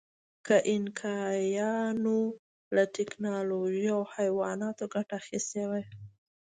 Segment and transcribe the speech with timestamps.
[0.45, 2.19] که اینکایانو
[2.75, 5.85] له ټکنالوژۍ او حیواناتو ګټه اخیستې وای.